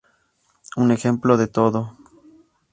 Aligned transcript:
Un 0.77 0.89
ejemplo 0.91 1.37
de 1.37 1.45
todo". 1.47 1.95